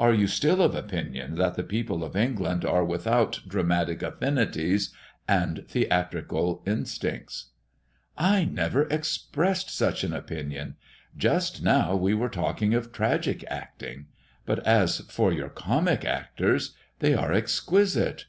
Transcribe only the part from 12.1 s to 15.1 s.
were talking of tragic acting; but as